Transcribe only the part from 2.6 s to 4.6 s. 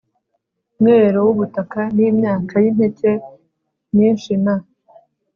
y impeke myinshi Na